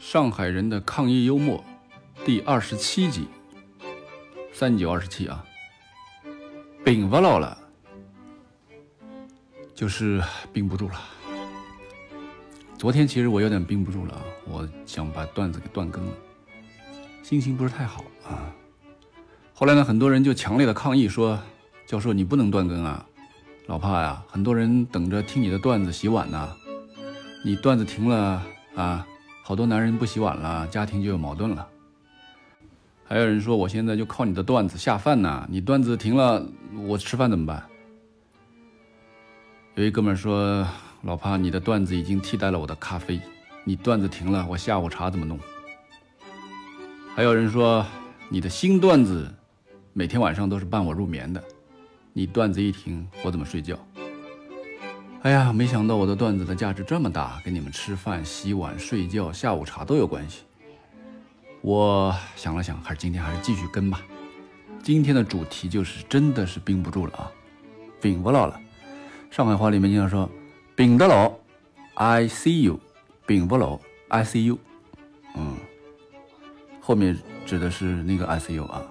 [0.00, 1.62] 上海人的抗疫幽默，
[2.24, 3.28] 第二十七集，
[4.50, 5.44] 三九二十七啊，
[6.82, 7.56] 顶不牢了，
[9.74, 10.20] 就是
[10.54, 10.98] 绷不住了。
[12.78, 16.12] 昨天其实我有点绷不住了啊，我想把段子给断更了，
[17.22, 18.50] 心情不是太好啊。
[19.52, 21.38] 后来呢，很多人就强烈的抗议说
[21.86, 23.06] ：“教授，你不能断更啊，
[23.66, 26.56] 老怕呀，很多人等着听你的段子洗碗呢，
[27.44, 28.42] 你段子停了
[28.74, 29.06] 啊。”
[29.42, 31.66] 好多男人不洗碗了，家庭就有矛盾了。
[33.04, 36.46] 还有人说我现在就靠你的段子下饭呢，你段子停了，
[36.86, 37.62] 我吃饭怎么办？
[39.74, 40.66] 有一哥们说，
[41.02, 43.20] 老帕，你的段子已经替代了我的咖啡，
[43.64, 45.38] 你段子停了，我下午茶怎么弄？
[47.16, 47.84] 还有人说，
[48.28, 49.32] 你的新段子
[49.92, 51.42] 每天晚上都是伴我入眠的，
[52.12, 53.76] 你段子一停，我怎么睡觉？
[55.22, 60.44] 哎呀，没想到我的段子的价值这么大，跟你们吃饭、洗碗、睡觉、下午茶都有关系。
[61.60, 64.00] 我想了想，还是今天还是继续跟吧。
[64.82, 67.30] 今天的主题就是真的是绷不住了啊，
[68.00, 68.58] 绷不牢了。
[69.30, 70.26] 上海话里面经常说
[70.74, 71.30] “绷得牢
[71.94, 72.80] ”，I see you，
[73.26, 74.58] 绷不牢，I see you。
[75.36, 75.54] 嗯，
[76.80, 78.82] 后面指的是那个 I see you 啊。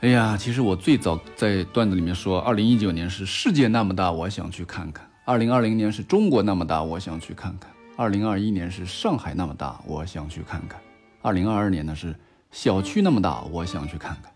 [0.00, 10.80] 哎呀，其实我最早在段子里面说，二零一九年是世界那么大，我想去看看；二零二零年是中国那么大，我想去看看；二零二一年是上海那么大，我想去看看；
[11.20, 12.16] 二零二二年呢是
[12.50, 14.32] 小区那么大，我想去看看。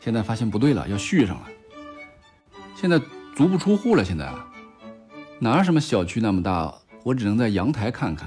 [0.00, 1.46] 现在发现不对了，要续上了。
[2.74, 3.00] 现在
[3.36, 4.44] 足不出户了，现在啊，
[5.38, 8.26] 哪什么小区那么大，我只能在阳台看看；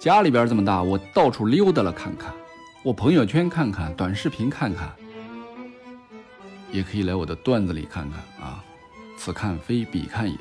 [0.00, 2.32] 家里边这么大，我到处溜达了看看，
[2.82, 4.90] 我朋友圈看看，短视频看看。
[6.72, 8.62] 也可以来我的段子里看看啊，
[9.16, 10.36] 此看非彼看也。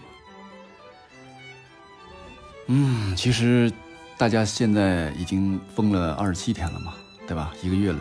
[2.67, 3.72] 嗯，其实
[4.17, 6.94] 大家现在已经封了二十七天了嘛，
[7.25, 7.53] 对吧？
[7.64, 8.00] 一个月了，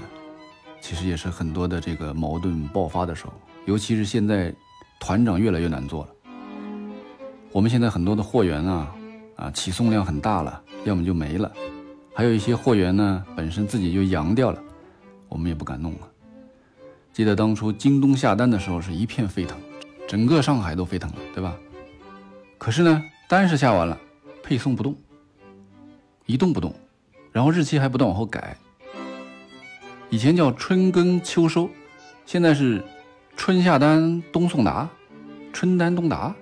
[0.80, 3.32] 其实也是很多的这个矛盾爆发的时候，
[3.66, 4.52] 尤其是现在
[4.98, 6.10] 团长越来越难做了。
[7.52, 8.94] 我们现在很多的货源啊，
[9.36, 11.52] 啊起送量很大了，要么就没了，
[12.12, 14.60] 还有一些货源呢本身自己就扬掉了，
[15.28, 16.08] 我们也不敢弄了。
[17.16, 19.58] 记得当初京东下单的时候是一片沸腾，
[20.06, 21.56] 整个上海都沸腾了，对吧？
[22.58, 23.98] 可是呢，单是下完了，
[24.42, 24.94] 配送不动，
[26.26, 26.74] 一动不动，
[27.32, 28.54] 然后日期还不断往后改。
[30.10, 31.70] 以前叫春耕秋收，
[32.26, 32.84] 现在是
[33.34, 34.86] 春下单冬送达，
[35.54, 36.36] 春单冬达。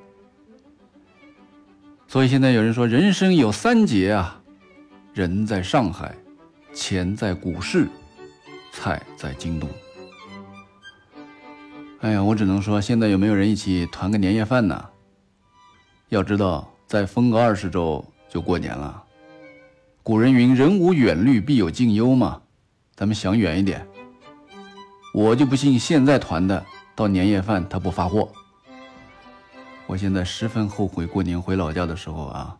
[2.08, 4.42] 所以现在有人说人生有三劫啊，
[5.12, 6.12] 人在上海，
[6.72, 7.86] 钱在股市，
[8.72, 9.70] 菜在京东。
[12.04, 14.90] 哎呀，我只能说，现在有没有人一起团个年夜饭呢？
[16.10, 19.02] 要知道，再封个二十周就过年了。
[20.02, 22.42] 古人云：“人无远虑，必有近忧”嘛。
[22.94, 23.88] 咱们想远一点。
[25.14, 26.62] 我就不信现在团的
[26.94, 28.28] 到年夜饭他不发货。
[29.86, 32.54] 我现在十分后悔过年回老家的时候啊，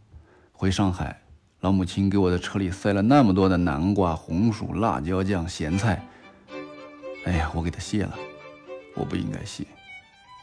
[0.53, 1.21] 回上海，
[1.61, 6.03] 老母亲给我的车里塞了那么多的南瓜、红薯、辣椒酱、咸菜。
[7.27, 8.19] 哎呀，我给他卸了。
[8.95, 9.67] 我不应该信，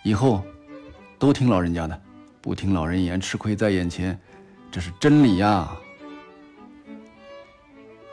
[0.03, 0.43] 以后
[1.17, 2.01] 都听老人家的，
[2.41, 4.19] 不听老人言，吃亏在眼前，
[4.69, 5.71] 这是真理呀。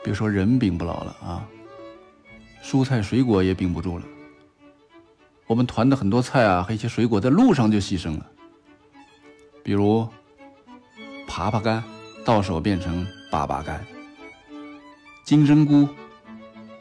[0.03, 1.45] 别说人顶不牢了啊，
[2.63, 4.05] 蔬菜水果也顶不住了。
[5.45, 8.25] 我们团的很多菜啊和一些水果在路上就牺牲了，
[9.61, 10.07] 比如
[11.27, 11.83] 耙耙干，
[12.23, 13.77] 到手变成粑粑干；
[15.25, 15.87] 金针菇，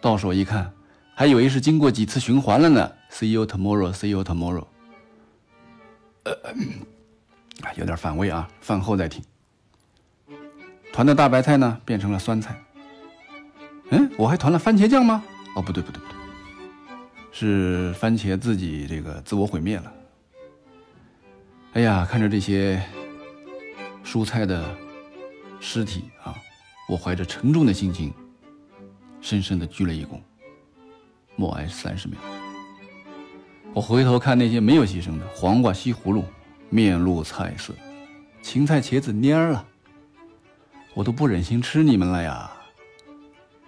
[0.00, 0.72] 到手一看。
[1.14, 2.92] 还以为是经过几次循环了呢。
[3.10, 3.92] See you tomorrow.
[3.92, 4.66] See you tomorrow.
[6.24, 6.34] 呃，
[7.76, 9.22] 有点反胃啊，饭后再听。
[10.92, 12.60] 团的大白菜呢，变成了酸菜。
[13.90, 15.24] 嗯，我还团了番茄酱吗？
[15.54, 16.16] 哦，不对不对不对，
[17.32, 19.92] 是番茄自己这个自我毁灭了。
[21.72, 22.82] 哎呀，看着这些
[24.04, 24.76] 蔬菜的
[25.60, 26.34] 尸体啊，
[26.88, 28.12] 我怀着沉重的心情，
[29.20, 30.20] 深深的鞠了一躬。
[31.36, 32.18] 默哀三十秒，
[33.74, 36.24] 我回头看那些没有牺牲的黄瓜、西葫芦，
[36.68, 37.72] 面露菜色；
[38.42, 39.64] 芹菜、茄子蔫了，
[40.94, 42.50] 我都不忍心吃你们了呀。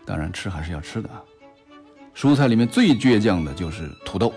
[0.04, 1.08] 当然，吃还是要吃的。
[2.12, 4.32] 蔬菜里面最倔强的就是土豆，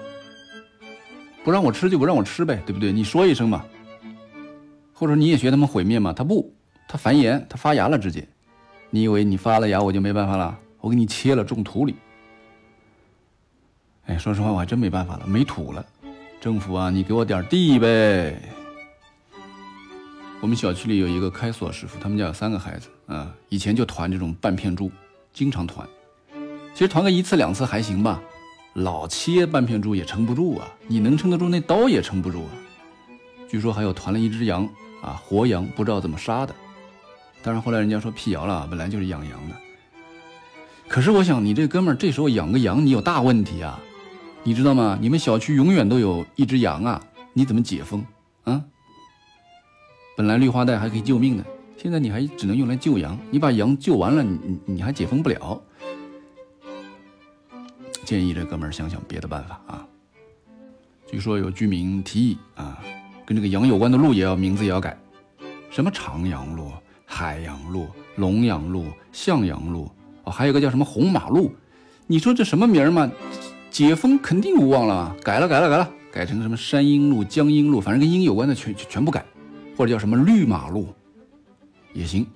[1.44, 2.92] 不让我吃就不让我吃呗，对不对？
[2.92, 3.66] 你说一声嘛，
[4.94, 6.14] 或者你也学他们毁灭嘛？
[6.14, 6.54] 他不，
[6.88, 8.28] 他繁衍，他发芽了直接。
[8.92, 10.60] 你以为你发了芽我就没办法了？
[10.82, 11.96] 我给你切了种土里。
[14.06, 15.86] 哎，说实话，我还真没办法了，没土了。
[16.42, 18.38] 政府啊，你给我点地呗！
[20.42, 24.92] 我们小区里有一个开锁师傅，他们家有三个孩子啊，以前就团这种半片猪，
[25.32, 25.88] 经常团。
[26.74, 28.22] 其实团个一次两次还行吧，
[28.74, 32.52] 老切半片猪也撑不住啊，你能撑得住那刀也撑不住啊。
[33.48, 34.68] 据说还有团了一只羊
[35.02, 36.54] 啊，活羊不知道怎么杀的，
[37.42, 39.56] 当然后来人家说辟谣了，本来就是养羊的。
[40.90, 43.80] 可是我想你这哥们儿这时候养个羊，你有大问题啊，
[44.46, 44.98] 你知道吗？
[45.02, 47.02] 你们小区永远都有一只羊啊，
[47.32, 48.06] 你怎么解封
[48.44, 48.62] 啊？
[50.18, 51.46] 本来绿化带还可以救命的，
[51.78, 53.18] 现在你还只能用来救羊。
[53.32, 55.62] 你把羊救完了，你你还解封不了。
[58.04, 59.88] 建议这哥们想想别的办法啊。
[61.08, 62.84] 据说有居民提议啊，
[63.26, 64.98] 跟这个羊有关的路也要名字也要改，
[65.70, 66.70] 什么长阳路、
[67.06, 67.88] 海洋路、
[68.18, 69.90] 龙阳路、向阳路
[70.26, 71.56] 哦，还有个叫什么红马路。
[72.06, 73.10] 你说这什么名儿嘛？
[73.74, 75.16] 解封肯定无望了。
[75.24, 79.26] 改了改了改了，改成什么山阴路、江阴路，反正跟阴有关的全全部改。
[79.76, 80.94] 或者叫什么绿马路
[81.92, 82.28] 也行，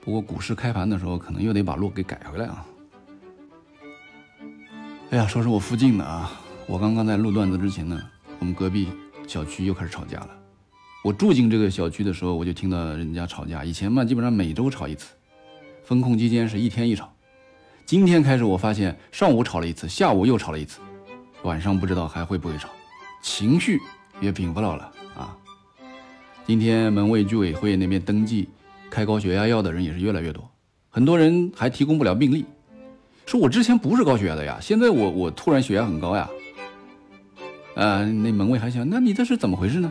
[0.00, 2.66] 不过股市开盘的时候可能又得把路给改回来啊。
[5.10, 6.32] 哎呀，说说我附近的啊，
[6.66, 8.02] 我刚刚在录段子之前呢，
[8.40, 8.88] 我们隔壁
[9.28, 10.30] 小区又开始吵架了。
[11.04, 13.64] 我住进这个小区的时候，我就听到人家吵架。
[13.64, 15.14] 以前嘛，基本上每周吵一次，
[15.84, 17.14] 封控期间是一天一吵。
[17.88, 20.78] 今天开始，我发现上午吵了一次，下午又吵了一次，
[21.42, 22.68] 晚上不知道还会不会吵，
[23.22, 23.80] 情绪
[24.20, 25.34] 也平不了了啊。
[26.46, 28.46] 今天门卫居委会那边登记
[28.90, 30.46] 开高血压药的人也是越来越多，
[30.90, 32.44] 很多人还提供不了病历，
[33.24, 36.28] 说我之前不是高血压的呀，现在我我突然血压很高呀。
[37.74, 39.90] 啊，那门卫还想，那你这是怎么回事呢？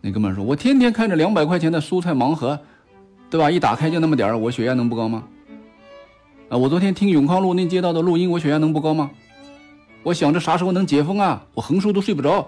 [0.00, 2.58] 那哥们说，我天天看着两百块钱的蔬菜盲盒，
[3.30, 3.48] 对吧？
[3.48, 5.22] 一打开就那么点儿，我血压能不高吗？
[6.58, 9.10] 我昨天听永康路那街道的录音，我血压能不高吗？
[10.02, 11.46] 我想着啥时候能解封啊？
[11.54, 12.46] 我横竖都睡不着，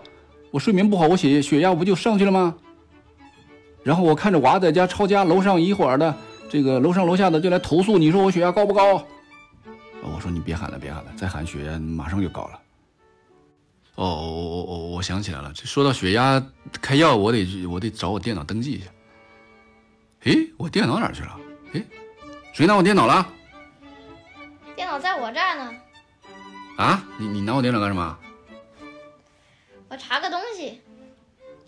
[0.51, 2.55] 我睡眠不好，我血血压不就上去了吗？
[3.83, 6.15] 然后我看着娃在家抄家，楼上一会儿的
[6.51, 9.03] 这个楼上楼下的就来投诉，你说我血压高不高？
[10.03, 12.61] 我说你别喊了，别喊了，再喊血压马上就高了。
[13.95, 16.45] 哦，我我我我想起来了，这说到血压
[16.83, 18.87] 开药，我得我得找我电脑登记一下。
[20.25, 21.39] 诶，我电脑哪去了？
[21.73, 21.83] 诶，
[22.53, 23.27] 谁拿我电脑了？
[24.77, 25.73] 电脑在我这儿呢。
[26.77, 28.19] 啊，你你拿我电脑干什么？
[29.89, 30.81] 我查个东西。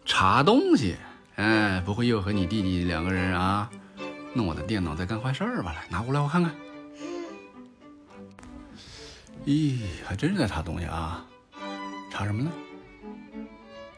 [0.05, 0.97] 查东西。
[1.37, 3.71] 哎，不会又和你弟弟两个人啊，
[4.33, 5.73] 弄我的电脑在干坏事儿吧？
[5.73, 6.55] 来，拿过来我看看。
[9.45, 11.25] 咦，还真是在查东西啊！
[12.11, 12.51] 查什么呢？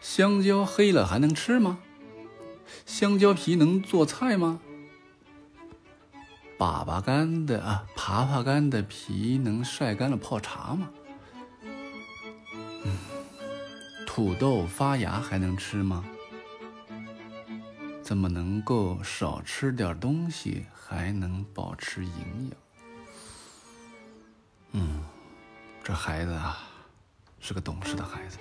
[0.00, 1.78] 香蕉黑了还能吃吗？
[2.84, 4.60] 香蕉皮能做菜吗？
[6.58, 10.90] 粑粑干的啊，耙耙干的皮能晒干了泡茶吗？
[12.84, 12.98] 嗯，
[14.04, 16.04] 土豆发芽还能吃吗？
[18.02, 22.58] 怎么能够少吃点东西还能保持营养？
[24.72, 25.04] 嗯，
[25.84, 26.58] 这孩子啊，
[27.38, 28.38] 是个懂事的孩子。